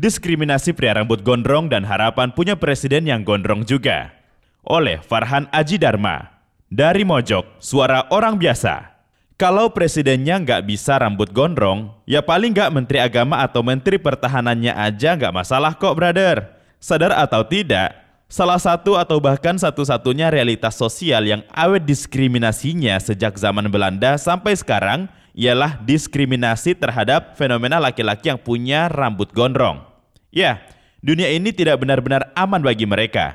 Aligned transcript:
Diskriminasi 0.00 0.72
pria 0.72 0.96
rambut 0.96 1.20
gondrong 1.20 1.68
dan 1.68 1.84
harapan 1.84 2.32
punya 2.32 2.56
presiden 2.56 3.04
yang 3.04 3.20
gondrong 3.20 3.68
juga. 3.68 4.08
Oleh 4.64 4.96
Farhan 5.04 5.44
Aji 5.52 5.76
Dharma. 5.76 6.40
Dari 6.72 7.04
Mojok, 7.04 7.60
suara 7.60 8.08
orang 8.08 8.40
biasa. 8.40 8.96
Kalau 9.36 9.68
presidennya 9.76 10.40
nggak 10.40 10.64
bisa 10.64 10.96
rambut 10.96 11.28
gondrong, 11.36 11.92
ya 12.08 12.24
paling 12.24 12.56
nggak 12.56 12.72
menteri 12.72 12.96
agama 12.96 13.44
atau 13.44 13.60
menteri 13.60 14.00
pertahanannya 14.00 14.72
aja 14.72 15.20
nggak 15.20 15.36
masalah 15.36 15.76
kok, 15.76 15.92
brother. 15.92 16.48
Sadar 16.80 17.12
atau 17.12 17.44
tidak, 17.44 17.92
salah 18.24 18.56
satu 18.56 18.96
atau 18.96 19.20
bahkan 19.20 19.60
satu-satunya 19.60 20.32
realitas 20.32 20.80
sosial 20.80 21.28
yang 21.28 21.44
awet 21.52 21.84
diskriminasinya 21.84 22.96
sejak 22.96 23.36
zaman 23.36 23.68
Belanda 23.68 24.16
sampai 24.16 24.56
sekarang 24.56 25.12
ialah 25.36 25.76
diskriminasi 25.84 26.72
terhadap 26.72 27.36
fenomena 27.36 27.76
laki-laki 27.76 28.32
yang 28.32 28.40
punya 28.40 28.88
rambut 28.88 29.28
gondrong. 29.36 29.89
Ya, 30.30 30.62
dunia 31.02 31.26
ini 31.26 31.50
tidak 31.50 31.82
benar-benar 31.82 32.30
aman 32.38 32.62
bagi 32.62 32.86
mereka. 32.86 33.34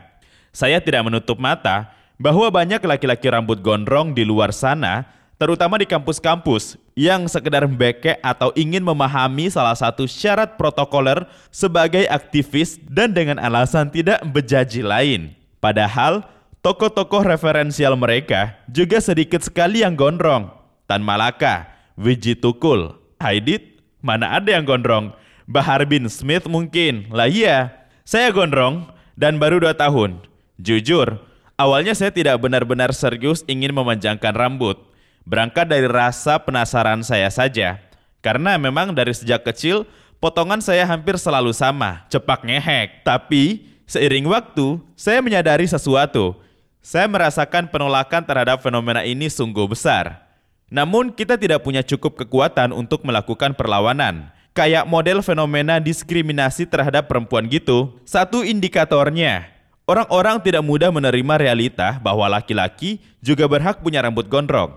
Saya 0.56 0.80
tidak 0.80 1.04
menutup 1.04 1.36
mata 1.36 1.92
bahwa 2.16 2.48
banyak 2.48 2.80
laki-laki 2.80 3.28
rambut 3.28 3.60
gondrong 3.60 4.16
di 4.16 4.24
luar 4.24 4.56
sana, 4.56 5.04
terutama 5.36 5.76
di 5.76 5.84
kampus-kampus, 5.84 6.80
yang 6.96 7.28
sekedar 7.28 7.68
beke 7.68 8.16
atau 8.24 8.56
ingin 8.56 8.80
memahami 8.80 9.52
salah 9.52 9.76
satu 9.76 10.08
syarat 10.08 10.56
protokoler 10.56 11.28
sebagai 11.52 12.08
aktivis 12.08 12.80
dan 12.88 13.12
dengan 13.12 13.44
alasan 13.44 13.92
tidak 13.92 14.24
bejaji 14.32 14.80
lain. 14.80 15.36
Padahal, 15.60 16.24
tokoh-tokoh 16.64 17.28
referensial 17.28 18.00
mereka 18.00 18.56
juga 18.72 19.04
sedikit 19.04 19.44
sekali 19.44 19.84
yang 19.84 20.00
gondrong. 20.00 20.48
Tan 20.88 21.04
Malaka, 21.04 21.68
Wiji 22.00 22.40
Tukul, 22.40 22.96
Haidit, 23.20 23.84
mana 24.00 24.40
ada 24.40 24.56
yang 24.56 24.64
gondrong? 24.64 25.25
Bahar 25.46 25.86
bin 25.86 26.10
Smith 26.10 26.50
mungkin. 26.50 27.06
Lah 27.14 27.30
iya, 27.30 27.70
saya 28.02 28.34
gondrong 28.34 28.90
dan 29.14 29.38
baru 29.38 29.62
dua 29.62 29.78
tahun. 29.78 30.26
Jujur, 30.58 31.22
awalnya 31.54 31.94
saya 31.94 32.10
tidak 32.10 32.42
benar-benar 32.42 32.90
serius 32.98 33.46
ingin 33.46 33.70
memanjangkan 33.70 34.34
rambut. 34.34 34.82
Berangkat 35.26 35.70
dari 35.70 35.86
rasa 35.86 36.42
penasaran 36.42 37.06
saya 37.06 37.30
saja. 37.30 37.78
Karena 38.26 38.58
memang 38.58 38.90
dari 38.90 39.14
sejak 39.14 39.46
kecil, 39.46 39.86
potongan 40.18 40.66
saya 40.66 40.82
hampir 40.86 41.14
selalu 41.22 41.54
sama, 41.54 42.10
cepak 42.10 42.42
ngehek. 42.42 43.06
Tapi, 43.06 43.70
seiring 43.86 44.26
waktu, 44.26 44.82
saya 44.98 45.22
menyadari 45.22 45.70
sesuatu. 45.70 46.42
Saya 46.82 47.06
merasakan 47.06 47.70
penolakan 47.70 48.26
terhadap 48.26 48.66
fenomena 48.66 49.06
ini 49.06 49.30
sungguh 49.30 49.70
besar. 49.70 50.26
Namun, 50.74 51.14
kita 51.14 51.38
tidak 51.38 51.62
punya 51.62 51.86
cukup 51.86 52.18
kekuatan 52.18 52.74
untuk 52.74 53.06
melakukan 53.06 53.54
perlawanan 53.54 54.35
kayak 54.56 54.88
model 54.88 55.20
fenomena 55.20 55.84
diskriminasi 55.84 56.64
terhadap 56.66 57.12
perempuan 57.12 57.46
gitu. 57.52 57.92
Satu 58.08 58.42
indikatornya, 58.42 59.52
orang-orang 59.84 60.40
tidak 60.40 60.64
mudah 60.64 60.90
menerima 60.90 61.36
realita 61.36 62.00
bahwa 62.00 62.26
laki-laki 62.32 63.04
juga 63.20 63.46
berhak 63.46 63.84
punya 63.84 64.00
rambut 64.02 64.32
gondrong. 64.32 64.72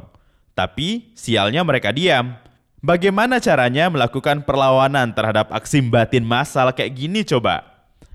Tapi 0.53 1.15
sialnya 1.15 1.63
mereka 1.63 1.95
diam. 1.95 2.35
Bagaimana 2.83 3.39
caranya 3.39 3.91
melakukan 3.91 4.43
perlawanan 4.43 5.15
terhadap 5.15 5.51
aksi 5.55 5.83
batin 5.87 6.27
massal 6.27 6.75
kayak 6.75 6.95
gini 6.95 7.23
coba? 7.23 7.63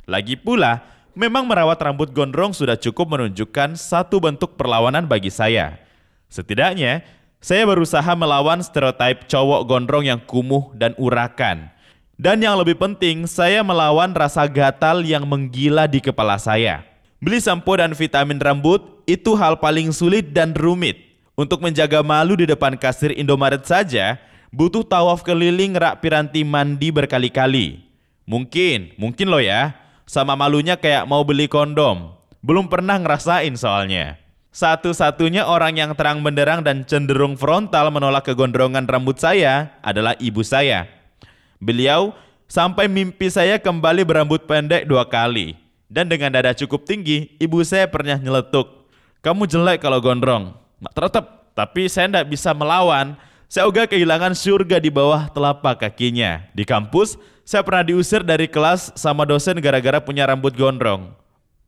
Lagi 0.04 0.36
pula, 0.36 0.84
memang 1.16 1.48
merawat 1.48 1.80
rambut 1.80 2.12
gondrong 2.12 2.52
sudah 2.52 2.76
cukup 2.76 3.16
menunjukkan 3.16 3.80
satu 3.80 4.20
bentuk 4.20 4.56
perlawanan 4.60 5.08
bagi 5.08 5.32
saya. 5.32 5.80
Setidaknya, 6.32 7.04
saya 7.44 7.68
berusaha 7.68 8.08
melawan 8.16 8.64
stereotip 8.64 9.28
cowok 9.28 9.68
gondrong 9.68 10.08
yang 10.08 10.24
kumuh 10.24 10.72
dan 10.80 10.96
urakan. 10.96 11.68
Dan 12.16 12.40
yang 12.40 12.56
lebih 12.56 12.80
penting, 12.80 13.28
saya 13.28 13.60
melawan 13.60 14.16
rasa 14.16 14.48
gatal 14.48 15.04
yang 15.04 15.28
menggila 15.28 15.84
di 15.84 16.00
kepala 16.00 16.40
saya. 16.40 16.88
Beli 17.20 17.44
sampo 17.44 17.76
dan 17.76 17.92
vitamin 17.92 18.40
rambut 18.40 18.80
itu 19.04 19.36
hal 19.36 19.60
paling 19.60 19.92
sulit 19.92 20.32
dan 20.32 20.56
rumit. 20.56 20.96
Untuk 21.36 21.60
menjaga 21.60 22.00
malu 22.00 22.40
di 22.40 22.48
depan 22.48 22.80
kasir 22.80 23.12
Indomaret 23.12 23.68
saja, 23.68 24.24
butuh 24.56 24.88
tawaf 24.88 25.28
keliling 25.28 25.76
rak 25.76 26.00
piranti 26.00 26.48
mandi 26.48 26.96
berkali-kali. 26.96 27.84
Mungkin, 28.24 28.96
mungkin 28.96 29.28
lo 29.28 29.44
ya, 29.44 29.76
sama 30.08 30.40
malunya 30.40 30.80
kayak 30.80 31.04
mau 31.04 31.28
beli 31.28 31.52
kondom. 31.52 32.16
Belum 32.40 32.72
pernah 32.72 32.96
ngerasain 32.96 33.52
soalnya. 33.60 34.23
Satu-satunya 34.54 35.50
orang 35.50 35.82
yang 35.82 35.98
terang 35.98 36.22
benderang 36.22 36.62
dan 36.62 36.86
cenderung 36.86 37.34
frontal 37.34 37.90
menolak 37.90 38.30
kegondrongan 38.30 38.86
rambut 38.86 39.18
saya 39.18 39.74
adalah 39.82 40.14
ibu 40.22 40.46
saya. 40.46 40.86
Beliau 41.58 42.14
sampai 42.46 42.86
mimpi 42.86 43.34
saya 43.34 43.58
kembali 43.58 44.06
berambut 44.06 44.46
pendek 44.46 44.86
dua 44.86 45.10
kali. 45.10 45.58
Dan 45.90 46.06
dengan 46.06 46.30
dada 46.38 46.54
cukup 46.54 46.86
tinggi, 46.86 47.34
ibu 47.42 47.66
saya 47.66 47.90
pernah 47.90 48.14
nyeletuk. 48.22 48.86
Kamu 49.26 49.50
jelek 49.50 49.82
kalau 49.82 49.98
gondrong. 49.98 50.54
Mak 50.78 50.94
tetap, 51.02 51.50
tapi 51.58 51.90
saya 51.90 52.06
tidak 52.14 52.30
bisa 52.30 52.54
melawan. 52.54 53.18
Saya 53.50 53.66
juga 53.66 53.90
kehilangan 53.90 54.38
surga 54.38 54.78
di 54.78 54.94
bawah 54.94 55.34
telapak 55.34 55.82
kakinya. 55.82 56.46
Di 56.54 56.62
kampus, 56.62 57.18
saya 57.42 57.66
pernah 57.66 57.82
diusir 57.90 58.22
dari 58.22 58.46
kelas 58.46 58.94
sama 58.94 59.26
dosen 59.26 59.58
gara-gara 59.58 59.98
punya 59.98 60.30
rambut 60.30 60.54
gondrong. 60.54 61.10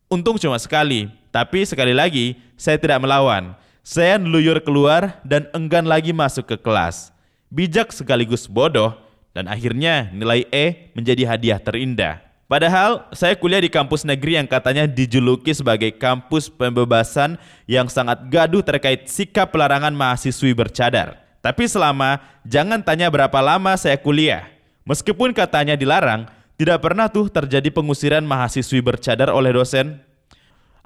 Untung 0.06 0.38
cuma 0.38 0.54
sekali, 0.62 1.10
tapi 1.36 1.68
sekali 1.68 1.92
lagi, 1.92 2.40
saya 2.56 2.80
tidak 2.80 3.04
melawan. 3.04 3.52
Saya 3.84 4.16
neluyur 4.16 4.56
keluar 4.64 5.20
dan 5.20 5.44
enggan 5.52 5.84
lagi 5.84 6.16
masuk 6.16 6.48
ke 6.48 6.56
kelas. 6.56 7.12
Bijak 7.52 7.92
sekaligus 7.92 8.48
bodoh, 8.48 8.96
dan 9.36 9.44
akhirnya 9.52 10.08
nilai 10.16 10.48
E 10.48 10.88
menjadi 10.96 11.28
hadiah 11.28 11.60
terindah. 11.60 12.24
Padahal 12.48 13.04
saya 13.12 13.36
kuliah 13.36 13.60
di 13.60 13.68
kampus 13.68 14.08
negeri 14.08 14.40
yang 14.40 14.48
katanya 14.48 14.88
dijuluki 14.88 15.52
sebagai 15.52 15.92
kampus 15.92 16.48
pembebasan 16.48 17.36
yang 17.68 17.84
sangat 17.92 18.32
gaduh 18.32 18.64
terkait 18.64 19.04
sikap 19.12 19.52
pelarangan 19.52 19.92
mahasiswi 19.92 20.56
bercadar. 20.56 21.20
Tapi 21.44 21.68
selama 21.68 22.16
jangan 22.48 22.80
tanya 22.80 23.12
berapa 23.12 23.38
lama 23.44 23.76
saya 23.76 24.00
kuliah. 24.00 24.48
Meskipun 24.88 25.36
katanya 25.36 25.76
dilarang, 25.76 26.32
tidak 26.56 26.80
pernah 26.80 27.12
tuh 27.12 27.28
terjadi 27.28 27.68
pengusiran 27.68 28.24
mahasiswi 28.24 28.80
bercadar 28.80 29.28
oleh 29.28 29.52
dosen. 29.52 30.05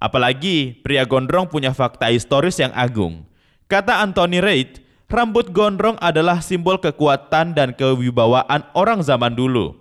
Apalagi 0.01 0.81
pria 0.81 1.05
gondrong 1.05 1.45
punya 1.45 1.77
fakta 1.77 2.09
historis 2.09 2.57
yang 2.57 2.73
agung. 2.73 3.29
Kata 3.69 4.01
Anthony 4.01 4.41
Reid, 4.41 4.81
rambut 5.13 5.53
gondrong 5.53 6.01
adalah 6.01 6.41
simbol 6.41 6.81
kekuatan 6.81 7.53
dan 7.53 7.77
kewibawaan 7.77 8.65
orang 8.73 9.05
zaman 9.05 9.37
dulu. 9.37 9.77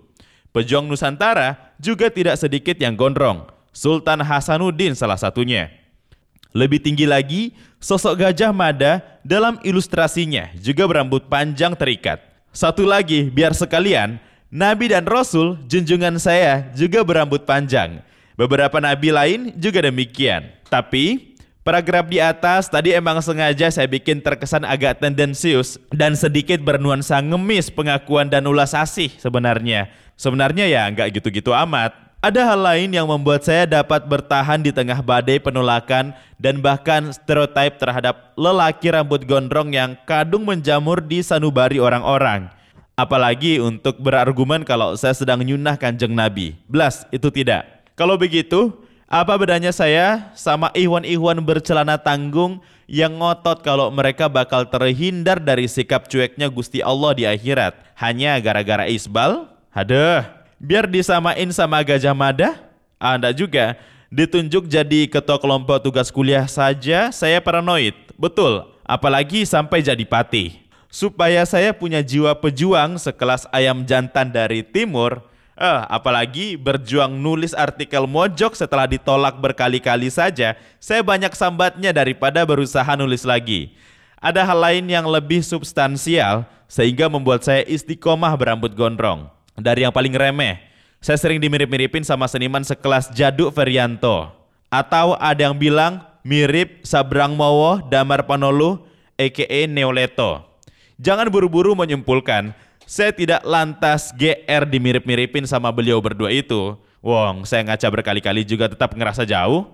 Pejuang 0.52 0.84
Nusantara 0.84 1.72
juga 1.80 2.12
tidak 2.12 2.36
sedikit 2.36 2.76
yang 2.76 3.00
gondrong. 3.00 3.48
Sultan 3.72 4.20
Hasanuddin 4.20 4.92
salah 4.92 5.16
satunya. 5.16 5.72
Lebih 6.50 6.82
tinggi 6.82 7.06
lagi, 7.06 7.54
sosok 7.78 8.20
Gajah 8.26 8.50
Mada 8.50 9.00
dalam 9.22 9.56
ilustrasinya 9.62 10.50
juga 10.58 10.84
berambut 10.84 11.30
panjang 11.30 11.78
terikat. 11.78 12.18
Satu 12.50 12.82
lagi, 12.82 13.30
biar 13.30 13.54
sekalian, 13.54 14.18
Nabi 14.50 14.90
dan 14.90 15.06
Rasul 15.06 15.54
junjungan 15.70 16.18
saya 16.18 16.74
juga 16.74 17.06
berambut 17.06 17.46
panjang. 17.46 18.02
Beberapa 18.40 18.80
nabi 18.80 19.12
lain 19.12 19.52
juga 19.60 19.84
demikian. 19.84 20.48
Tapi, 20.72 21.36
paragraf 21.60 22.08
di 22.08 22.24
atas 22.24 22.72
tadi 22.72 22.96
emang 22.96 23.20
sengaja 23.20 23.68
saya 23.68 23.84
bikin 23.84 24.24
terkesan 24.24 24.64
agak 24.64 24.96
tendensius 24.96 25.76
dan 25.92 26.16
sedikit 26.16 26.56
bernuansa 26.64 27.20
ngemis 27.20 27.68
pengakuan 27.68 28.32
dan 28.32 28.48
ulas 28.48 28.72
asih 28.72 29.12
sebenarnya. 29.20 29.92
Sebenarnya 30.16 30.64
ya 30.72 30.88
nggak 30.88 31.20
gitu-gitu 31.20 31.52
amat. 31.52 31.92
Ada 32.24 32.48
hal 32.48 32.60
lain 32.64 32.88
yang 32.96 33.04
membuat 33.12 33.44
saya 33.44 33.68
dapat 33.68 34.08
bertahan 34.08 34.64
di 34.64 34.72
tengah 34.72 35.04
badai 35.04 35.36
penolakan 35.36 36.16
dan 36.40 36.64
bahkan 36.64 37.12
stereotip 37.12 37.76
terhadap 37.76 38.32
lelaki 38.40 38.88
rambut 38.88 39.20
gondrong 39.28 39.68
yang 39.68 40.00
kadung 40.08 40.48
menjamur 40.48 41.04
di 41.04 41.20
sanubari 41.20 41.76
orang-orang. 41.76 42.48
Apalagi 42.96 43.60
untuk 43.60 44.00
berargumen 44.00 44.64
kalau 44.64 44.96
saya 44.96 45.12
sedang 45.12 45.44
nyunah 45.44 45.76
kanjeng 45.76 46.16
Nabi. 46.16 46.56
Blas, 46.68 47.04
itu 47.12 47.28
tidak. 47.28 47.79
Kalau 48.00 48.16
begitu, 48.16 48.72
apa 49.04 49.36
bedanya 49.36 49.76
saya 49.76 50.32
sama 50.32 50.72
Iwan-Iwan 50.72 51.36
bercelana 51.44 52.00
tanggung 52.00 52.64
yang 52.88 53.20
ngotot 53.20 53.60
kalau 53.60 53.92
mereka 53.92 54.24
bakal 54.24 54.64
terhindar 54.64 55.36
dari 55.36 55.68
sikap 55.68 56.08
cueknya 56.08 56.48
Gusti 56.48 56.80
Allah 56.80 57.12
di 57.12 57.28
akhirat 57.28 57.76
hanya 58.00 58.40
gara-gara 58.40 58.88
isbal? 58.88 59.52
Haduh, 59.68 60.24
biar 60.56 60.88
disamain 60.88 61.44
sama 61.52 61.84
Gajah 61.84 62.16
Mada? 62.16 62.56
Anda 62.96 63.36
juga 63.36 63.76
ditunjuk 64.08 64.64
jadi 64.64 65.04
ketua 65.04 65.36
kelompok 65.36 65.84
tugas 65.84 66.08
kuliah 66.08 66.48
saja 66.48 67.12
saya 67.12 67.36
paranoid. 67.44 67.92
Betul, 68.16 68.64
apalagi 68.88 69.44
sampai 69.44 69.84
jadi 69.84 70.08
patih. 70.08 70.56
Supaya 70.88 71.44
saya 71.44 71.76
punya 71.76 72.00
jiwa 72.00 72.32
pejuang 72.32 72.96
sekelas 72.96 73.44
ayam 73.52 73.84
jantan 73.84 74.32
dari 74.32 74.64
timur, 74.64 75.20
Eh, 75.58 75.82
apalagi 75.92 76.56
berjuang 76.56 77.10
nulis 77.10 77.52
artikel 77.52 78.08
mojok 78.08 78.56
setelah 78.56 78.88
ditolak 78.88 79.36
berkali-kali 79.38 80.08
saja, 80.08 80.56
saya 80.80 81.02
banyak 81.04 81.34
sambatnya 81.36 81.90
daripada 81.92 82.46
berusaha 82.46 82.88
nulis 82.96 83.26
lagi. 83.26 83.74
Ada 84.20 84.44
hal 84.44 84.58
lain 84.60 84.84
yang 84.88 85.04
lebih 85.08 85.40
substansial 85.40 86.48
sehingga 86.70 87.08
membuat 87.08 87.44
saya 87.44 87.64
istiqomah 87.66 88.32
berambut 88.38 88.72
gondrong. 88.72 89.28
Dari 89.58 89.84
yang 89.84 89.92
paling 89.92 90.14
remeh, 90.16 90.70
Saya 91.00 91.16
sering 91.16 91.40
dimirip-miripin 91.40 92.04
sama 92.04 92.28
seniman 92.28 92.60
sekelas 92.60 93.08
Jaduk 93.16 93.56
Ferianto. 93.56 94.28
Atau 94.68 95.16
ada 95.16 95.48
yang 95.48 95.56
bilang 95.56 96.04
mirip 96.20 96.84
Sabrang 96.84 97.32
Mowo 97.32 97.80
Damar 97.88 98.28
Panolu 98.28 98.84
aka 99.16 99.64
Neoleto. 99.64 100.44
Jangan 101.00 101.32
buru-buru 101.32 101.72
menyimpulkan, 101.72 102.52
saya 102.90 103.14
tidak 103.14 103.46
lantas 103.46 104.10
GR 104.18 104.66
dimirip-miripin 104.66 105.46
sama 105.46 105.70
beliau 105.70 106.02
berdua 106.02 106.34
itu. 106.34 106.74
Wong, 106.98 107.46
saya 107.46 107.62
ngaca 107.62 107.86
berkali-kali 107.86 108.42
juga 108.42 108.66
tetap 108.66 108.98
ngerasa 108.98 109.22
jauh. 109.22 109.70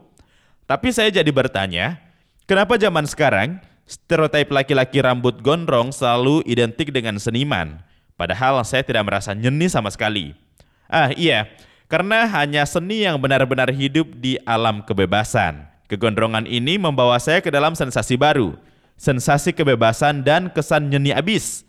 Tapi 0.68 0.92
saya 0.92 1.08
jadi 1.08 1.30
bertanya, 1.32 1.96
kenapa 2.44 2.76
zaman 2.76 3.08
sekarang 3.08 3.56
stereotip 3.88 4.52
laki-laki 4.52 5.00
rambut 5.00 5.40
gondrong 5.40 5.96
selalu 5.96 6.44
identik 6.44 6.92
dengan 6.92 7.16
seniman? 7.16 7.80
Padahal 8.20 8.60
saya 8.68 8.84
tidak 8.84 9.08
merasa 9.08 9.32
nyeni 9.32 9.72
sama 9.72 9.88
sekali. 9.88 10.36
Ah 10.84 11.08
iya, 11.16 11.48
karena 11.88 12.28
hanya 12.28 12.68
seni 12.68 13.08
yang 13.08 13.16
benar-benar 13.16 13.72
hidup 13.72 14.12
di 14.20 14.36
alam 14.44 14.84
kebebasan. 14.84 15.64
Kegondrongan 15.88 16.44
ini 16.44 16.76
membawa 16.76 17.16
saya 17.16 17.40
ke 17.40 17.48
dalam 17.48 17.72
sensasi 17.72 18.20
baru, 18.20 18.60
sensasi 19.00 19.56
kebebasan 19.56 20.20
dan 20.20 20.52
kesan 20.52 20.92
nyeni 20.92 21.16
abis. 21.16 21.64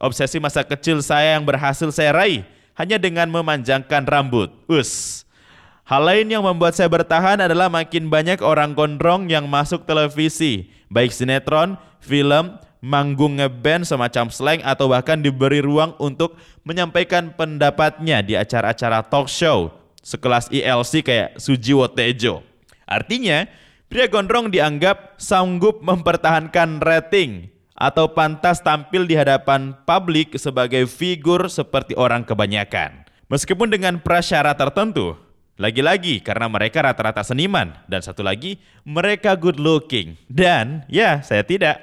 Obsesi 0.00 0.40
masa 0.40 0.64
kecil 0.64 1.04
saya 1.04 1.36
yang 1.36 1.44
berhasil 1.44 1.92
saya 1.92 2.16
raih 2.16 2.40
hanya 2.72 2.96
dengan 2.96 3.28
memanjangkan 3.28 4.08
rambut. 4.08 4.48
Us. 4.64 5.22
Hal 5.84 6.08
lain 6.08 6.32
yang 6.32 6.40
membuat 6.40 6.72
saya 6.72 6.88
bertahan 6.88 7.36
adalah 7.44 7.68
makin 7.68 8.08
banyak 8.08 8.40
orang 8.40 8.72
gondrong 8.72 9.28
yang 9.28 9.44
masuk 9.44 9.84
televisi, 9.84 10.72
baik 10.88 11.12
sinetron, 11.12 11.76
film, 12.00 12.56
manggung 12.80 13.36
ngeband 13.36 13.84
semacam 13.84 14.32
slang 14.32 14.64
atau 14.64 14.88
bahkan 14.88 15.20
diberi 15.20 15.60
ruang 15.60 15.92
untuk 16.00 16.32
menyampaikan 16.64 17.36
pendapatnya 17.36 18.24
di 18.24 18.40
acara-acara 18.40 19.04
talk 19.04 19.28
show 19.28 19.68
sekelas 20.00 20.48
ILC 20.48 21.04
kayak 21.04 21.36
Sujiwo 21.36 21.84
Tejo. 21.92 22.40
Artinya, 22.88 23.44
pria 23.92 24.08
gondrong 24.08 24.48
dianggap 24.48 25.20
sanggup 25.20 25.84
mempertahankan 25.84 26.80
rating 26.80 27.52
atau 27.80 28.12
pantas 28.12 28.60
tampil 28.60 29.08
di 29.08 29.16
hadapan 29.16 29.72
publik 29.88 30.36
sebagai 30.36 30.84
figur 30.84 31.48
seperti 31.48 31.96
orang 31.96 32.20
kebanyakan. 32.28 33.08
Meskipun 33.32 33.72
dengan 33.72 33.96
prasyarat 33.96 34.60
tertentu, 34.60 35.16
lagi-lagi 35.56 36.20
karena 36.20 36.44
mereka 36.44 36.84
rata-rata 36.84 37.24
seniman 37.24 37.72
dan 37.88 38.04
satu 38.04 38.20
lagi 38.20 38.60
mereka 38.84 39.32
good 39.32 39.56
looking. 39.56 40.20
Dan 40.28 40.84
ya, 40.92 41.24
saya 41.24 41.40
tidak. 41.40 41.80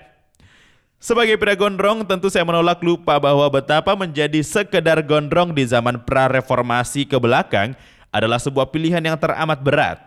Sebagai 0.98 1.38
pria 1.38 1.54
gondrong, 1.54 2.06
tentu 2.06 2.30
saya 2.30 2.42
menolak 2.42 2.82
lupa 2.82 3.22
bahwa 3.22 3.46
betapa 3.54 3.94
menjadi 3.94 4.42
sekedar 4.42 4.98
gondrong 5.06 5.54
di 5.54 5.62
zaman 5.62 6.02
pra-reformasi 6.02 7.06
ke 7.06 7.18
belakang 7.22 7.78
adalah 8.10 8.42
sebuah 8.42 8.74
pilihan 8.74 9.02
yang 9.02 9.18
teramat 9.18 9.62
berat. 9.62 9.98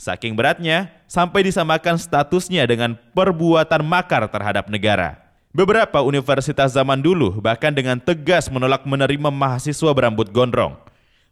Saking 0.00 0.32
beratnya, 0.32 0.88
sampai 1.04 1.44
disamakan 1.44 2.00
statusnya 2.00 2.64
dengan 2.64 2.96
perbuatan 3.12 3.84
makar 3.84 4.24
terhadap 4.32 4.72
negara. 4.72 5.27
Beberapa 5.58 6.06
universitas 6.06 6.70
zaman 6.70 7.02
dulu 7.02 7.42
bahkan 7.42 7.74
dengan 7.74 7.98
tegas 7.98 8.46
menolak 8.46 8.86
menerima 8.86 9.26
mahasiswa 9.26 9.90
berambut 9.90 10.30
gondrong. 10.30 10.78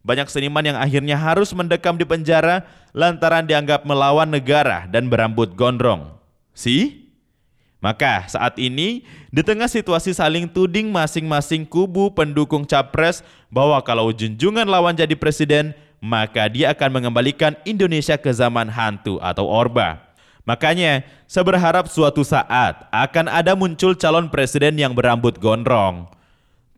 Banyak 0.02 0.26
seniman 0.26 0.66
yang 0.66 0.74
akhirnya 0.74 1.14
harus 1.14 1.54
mendekam 1.54 1.94
di 1.94 2.02
penjara 2.02 2.66
lantaran 2.90 3.46
dianggap 3.46 3.86
melawan 3.86 4.26
negara 4.26 4.90
dan 4.90 5.06
berambut 5.06 5.54
gondrong. 5.54 6.10
Si? 6.50 7.06
Maka 7.78 8.26
saat 8.26 8.58
ini, 8.58 9.06
di 9.30 9.46
tengah 9.46 9.70
situasi 9.70 10.10
saling 10.10 10.50
tuding 10.50 10.90
masing-masing 10.90 11.62
kubu 11.62 12.10
pendukung 12.10 12.66
capres 12.66 13.22
bahwa 13.46 13.78
kalau 13.78 14.10
junjungan 14.10 14.66
lawan 14.66 14.98
jadi 14.98 15.14
presiden, 15.14 15.70
maka 16.02 16.50
dia 16.50 16.74
akan 16.74 16.98
mengembalikan 16.98 17.54
Indonesia 17.62 18.18
ke 18.18 18.34
zaman 18.34 18.66
hantu 18.74 19.22
atau 19.22 19.46
orba. 19.46 20.05
Makanya, 20.46 21.02
saya 21.26 21.42
berharap 21.42 21.90
suatu 21.90 22.22
saat 22.22 22.86
akan 22.94 23.26
ada 23.26 23.58
muncul 23.58 23.98
calon 23.98 24.30
presiden 24.30 24.78
yang 24.78 24.94
berambut 24.94 25.36
gondrong. 25.42 26.06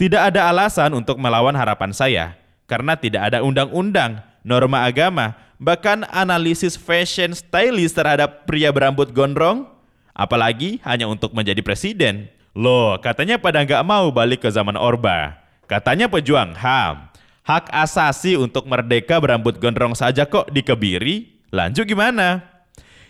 Tidak 0.01 0.33
ada 0.33 0.49
alasan 0.49 0.97
untuk 0.97 1.21
melawan 1.21 1.53
harapan 1.53 1.93
saya, 1.93 2.25
karena 2.65 2.97
tidak 2.97 3.29
ada 3.29 3.45
undang-undang, 3.45 4.25
norma 4.41 4.89
agama, 4.89 5.37
bahkan 5.61 6.09
analisis 6.09 6.81
fashion 6.81 7.37
stylist 7.37 7.95
terhadap 7.95 8.49
pria 8.49 8.73
berambut 8.73 9.13
gondrong 9.13 9.79
Apalagi 10.19 10.83
hanya 10.83 11.07
untuk 11.07 11.31
menjadi 11.31 11.63
presiden. 11.63 12.27
Loh, 12.51 12.99
katanya 12.99 13.39
pada 13.39 13.63
nggak 13.63 13.87
mau 13.87 14.11
balik 14.11 14.43
ke 14.43 14.51
zaman 14.51 14.75
Orba. 14.75 15.39
Katanya 15.71 16.11
pejuang 16.11 16.59
HAM. 16.59 17.15
Hak 17.47 17.71
asasi 17.71 18.35
untuk 18.35 18.67
merdeka 18.67 19.23
berambut 19.23 19.63
gondrong 19.63 19.95
saja 19.95 20.27
kok 20.27 20.51
dikebiri. 20.51 21.47
Lanjut 21.55 21.87
gimana? 21.87 22.43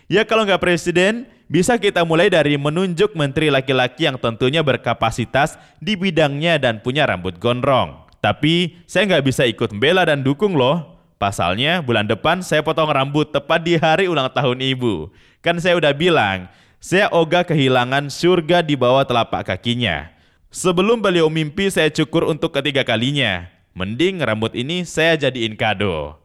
Ya 0.09 0.25
kalau 0.25 0.41
nggak 0.41 0.65
presiden, 0.65 1.29
bisa 1.45 1.77
kita 1.77 2.01
mulai 2.01 2.33
dari 2.33 2.57
menunjuk 2.57 3.13
menteri 3.13 3.53
laki-laki 3.53 4.09
yang 4.09 4.17
tentunya 4.17 4.65
berkapasitas 4.65 5.61
di 5.77 5.93
bidangnya 5.93 6.57
dan 6.57 6.81
punya 6.81 7.05
rambut 7.05 7.37
gondrong. 7.37 8.09
Tapi 8.17 8.81
saya 8.89 9.05
nggak 9.05 9.25
bisa 9.29 9.45
ikut 9.45 9.69
bela 9.77 10.01
dan 10.09 10.25
dukung 10.25 10.57
loh. 10.57 10.97
Pasalnya 11.21 11.85
bulan 11.85 12.09
depan 12.09 12.41
saya 12.41 12.65
potong 12.65 12.89
rambut 12.89 13.29
tepat 13.29 13.61
di 13.61 13.77
hari 13.77 14.09
ulang 14.09 14.33
tahun 14.33 14.57
ibu. 14.65 15.13
Kan 15.45 15.61
saya 15.61 15.77
udah 15.77 15.93
bilang, 15.93 16.49
saya 16.81 17.05
ogah 17.13 17.45
kehilangan 17.45 18.09
surga 18.09 18.65
di 18.65 18.73
bawah 18.73 19.05
telapak 19.05 19.45
kakinya. 19.45 20.09
Sebelum 20.49 21.05
beliau 21.05 21.29
mimpi 21.29 21.69
saya 21.69 21.93
cukur 21.93 22.25
untuk 22.25 22.49
ketiga 22.49 22.81
kalinya. 22.81 23.45
Mending 23.77 24.25
rambut 24.25 24.57
ini 24.57 24.81
saya 24.89 25.13
jadiin 25.13 25.53
kado. 25.53 26.17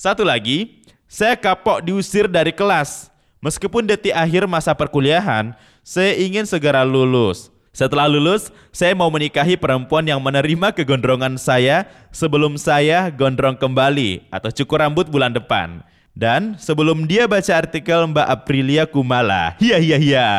Satu 0.00 0.24
lagi, 0.24 0.80
saya 1.04 1.36
kapok 1.36 1.84
diusir 1.84 2.24
dari 2.24 2.56
kelas. 2.56 3.12
Meskipun 3.38 3.86
detik 3.86 4.10
akhir 4.10 4.50
masa 4.50 4.74
perkuliahan, 4.74 5.54
saya 5.86 6.18
ingin 6.18 6.42
segera 6.42 6.82
lulus. 6.82 7.54
Setelah 7.70 8.10
lulus, 8.10 8.50
saya 8.74 8.90
mau 8.98 9.06
menikahi 9.06 9.54
perempuan 9.54 10.02
yang 10.02 10.18
menerima 10.18 10.74
kegondrongan 10.74 11.38
saya 11.38 11.86
sebelum 12.10 12.58
saya 12.58 13.06
gondrong 13.14 13.54
kembali 13.54 14.26
atau 14.34 14.50
cukur 14.50 14.82
rambut 14.82 15.06
bulan 15.06 15.30
depan. 15.30 15.86
Dan 16.18 16.58
sebelum 16.58 17.06
dia 17.06 17.30
baca 17.30 17.54
artikel 17.54 18.10
Mbak 18.10 18.26
Aprilia 18.26 18.84
Kumala, 18.90 19.54
hiya 19.62 19.78
hiya 19.78 19.98
hiya. 20.02 20.30